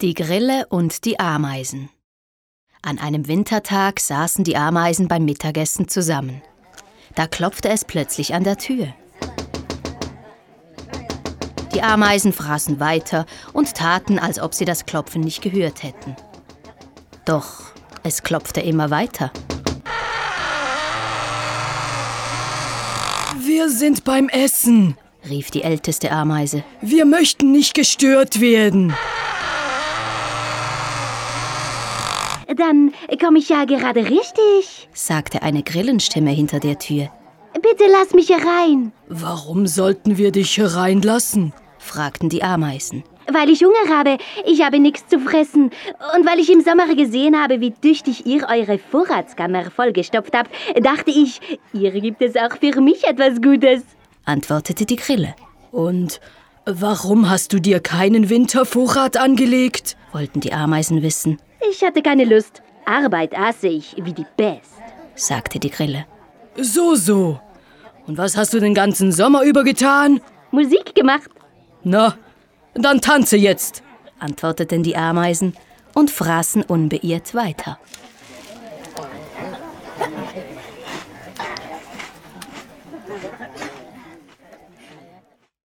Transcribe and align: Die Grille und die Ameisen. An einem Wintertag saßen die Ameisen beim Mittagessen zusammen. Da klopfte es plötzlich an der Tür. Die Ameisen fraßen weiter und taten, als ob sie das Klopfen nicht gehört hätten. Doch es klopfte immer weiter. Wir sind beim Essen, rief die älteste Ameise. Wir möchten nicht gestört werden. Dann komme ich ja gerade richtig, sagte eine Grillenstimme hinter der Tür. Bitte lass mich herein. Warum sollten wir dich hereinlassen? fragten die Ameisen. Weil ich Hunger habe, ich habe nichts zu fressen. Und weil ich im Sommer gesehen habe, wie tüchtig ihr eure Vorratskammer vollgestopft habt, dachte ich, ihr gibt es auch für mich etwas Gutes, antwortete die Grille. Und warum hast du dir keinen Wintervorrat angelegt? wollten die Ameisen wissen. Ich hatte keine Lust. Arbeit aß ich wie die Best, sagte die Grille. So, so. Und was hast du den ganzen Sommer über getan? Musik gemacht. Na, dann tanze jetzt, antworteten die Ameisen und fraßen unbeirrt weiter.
Die 0.00 0.14
Grille 0.14 0.66
und 0.70 1.04
die 1.04 1.20
Ameisen. 1.20 1.90
An 2.80 2.98
einem 2.98 3.28
Wintertag 3.28 4.00
saßen 4.00 4.44
die 4.44 4.56
Ameisen 4.56 5.08
beim 5.08 5.26
Mittagessen 5.26 5.88
zusammen. 5.88 6.40
Da 7.16 7.26
klopfte 7.26 7.68
es 7.68 7.84
plötzlich 7.84 8.32
an 8.32 8.42
der 8.42 8.56
Tür. 8.56 8.94
Die 11.74 11.82
Ameisen 11.82 12.32
fraßen 12.32 12.80
weiter 12.80 13.26
und 13.52 13.74
taten, 13.74 14.18
als 14.18 14.40
ob 14.40 14.54
sie 14.54 14.64
das 14.64 14.86
Klopfen 14.86 15.20
nicht 15.20 15.42
gehört 15.42 15.82
hätten. 15.82 16.16
Doch 17.26 17.60
es 18.02 18.22
klopfte 18.22 18.62
immer 18.62 18.88
weiter. 18.88 19.30
Wir 23.38 23.68
sind 23.68 24.04
beim 24.04 24.30
Essen, 24.30 24.96
rief 25.28 25.50
die 25.50 25.62
älteste 25.62 26.10
Ameise. 26.10 26.64
Wir 26.80 27.04
möchten 27.04 27.52
nicht 27.52 27.74
gestört 27.74 28.40
werden. 28.40 28.94
Dann 32.60 32.92
komme 33.18 33.38
ich 33.38 33.48
ja 33.48 33.64
gerade 33.64 34.00
richtig, 34.10 34.88
sagte 34.92 35.42
eine 35.42 35.62
Grillenstimme 35.62 36.30
hinter 36.30 36.60
der 36.60 36.78
Tür. 36.78 37.08
Bitte 37.54 37.84
lass 37.90 38.12
mich 38.12 38.28
herein. 38.28 38.92
Warum 39.08 39.66
sollten 39.66 40.18
wir 40.18 40.30
dich 40.30 40.58
hereinlassen? 40.58 41.54
fragten 41.78 42.28
die 42.28 42.42
Ameisen. 42.42 43.02
Weil 43.32 43.48
ich 43.48 43.62
Hunger 43.64 43.96
habe, 43.96 44.18
ich 44.44 44.62
habe 44.62 44.78
nichts 44.78 45.08
zu 45.08 45.18
fressen. 45.20 45.70
Und 46.14 46.26
weil 46.26 46.38
ich 46.38 46.52
im 46.52 46.60
Sommer 46.60 46.94
gesehen 46.94 47.34
habe, 47.40 47.62
wie 47.62 47.70
tüchtig 47.72 48.26
ihr 48.26 48.46
eure 48.46 48.78
Vorratskammer 48.78 49.70
vollgestopft 49.70 50.36
habt, 50.36 50.50
dachte 50.82 51.10
ich, 51.10 51.40
ihr 51.72 51.92
gibt 51.92 52.20
es 52.20 52.36
auch 52.36 52.58
für 52.60 52.78
mich 52.82 53.04
etwas 53.04 53.40
Gutes, 53.40 53.82
antwortete 54.26 54.84
die 54.84 54.96
Grille. 54.96 55.34
Und 55.72 56.20
warum 56.66 57.30
hast 57.30 57.54
du 57.54 57.58
dir 57.58 57.80
keinen 57.80 58.28
Wintervorrat 58.28 59.16
angelegt? 59.16 59.96
wollten 60.12 60.40
die 60.40 60.52
Ameisen 60.52 61.02
wissen. 61.02 61.38
Ich 61.68 61.82
hatte 61.82 62.02
keine 62.02 62.24
Lust. 62.24 62.62
Arbeit 62.84 63.36
aß 63.36 63.64
ich 63.64 63.96
wie 64.02 64.12
die 64.12 64.26
Best, 64.36 64.80
sagte 65.14 65.58
die 65.58 65.70
Grille. 65.70 66.06
So, 66.56 66.94
so. 66.94 67.40
Und 68.06 68.18
was 68.18 68.36
hast 68.36 68.52
du 68.54 68.60
den 68.60 68.74
ganzen 68.74 69.12
Sommer 69.12 69.42
über 69.42 69.62
getan? 69.62 70.20
Musik 70.50 70.94
gemacht. 70.94 71.30
Na, 71.84 72.16
dann 72.74 73.00
tanze 73.00 73.36
jetzt, 73.36 73.82
antworteten 74.18 74.82
die 74.82 74.96
Ameisen 74.96 75.54
und 75.94 76.10
fraßen 76.10 76.62
unbeirrt 76.62 77.34
weiter. 77.34 77.78